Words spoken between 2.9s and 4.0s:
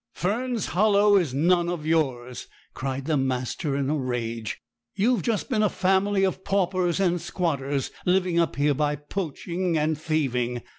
the master, in a